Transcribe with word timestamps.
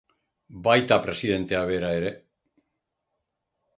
Baita 0.67 0.97
presidentea 1.03 1.61
bera 1.73 1.93
ere. 2.01 2.11